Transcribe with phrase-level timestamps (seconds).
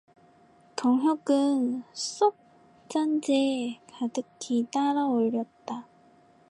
[0.75, 2.35] 동혁은 석
[2.89, 5.87] 잔째 가득히 따라 올렸다.